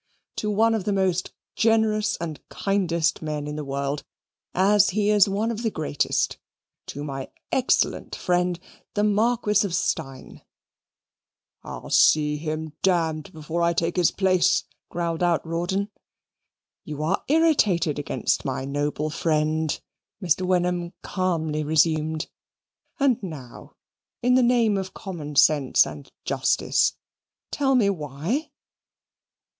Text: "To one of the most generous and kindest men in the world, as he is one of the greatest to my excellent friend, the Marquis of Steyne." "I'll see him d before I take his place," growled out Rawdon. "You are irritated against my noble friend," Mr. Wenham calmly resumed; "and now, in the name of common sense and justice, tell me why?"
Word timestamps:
"To 0.37 0.49
one 0.49 0.73
of 0.73 0.85
the 0.85 0.91
most 0.93 1.31
generous 1.55 2.17
and 2.17 2.39
kindest 2.49 3.21
men 3.21 3.45
in 3.45 3.55
the 3.55 3.63
world, 3.63 4.03
as 4.55 4.89
he 4.89 5.11
is 5.11 5.29
one 5.29 5.51
of 5.51 5.61
the 5.61 5.69
greatest 5.69 6.37
to 6.87 7.03
my 7.03 7.29
excellent 7.51 8.15
friend, 8.15 8.59
the 8.95 9.03
Marquis 9.03 9.63
of 9.63 9.75
Steyne." 9.75 10.41
"I'll 11.61 11.91
see 11.91 12.37
him 12.37 12.73
d 12.81 13.21
before 13.31 13.61
I 13.61 13.73
take 13.73 13.95
his 13.95 14.09
place," 14.09 14.63
growled 14.89 15.21
out 15.21 15.45
Rawdon. 15.45 15.91
"You 16.83 17.03
are 17.03 17.23
irritated 17.27 17.99
against 17.99 18.43
my 18.43 18.65
noble 18.65 19.11
friend," 19.11 19.79
Mr. 20.19 20.41
Wenham 20.41 20.93
calmly 21.03 21.63
resumed; 21.63 22.27
"and 22.99 23.21
now, 23.21 23.75
in 24.23 24.33
the 24.33 24.41
name 24.41 24.77
of 24.79 24.95
common 24.95 25.35
sense 25.35 25.85
and 25.85 26.11
justice, 26.25 26.95
tell 27.51 27.75
me 27.75 27.91
why?" 27.91 28.49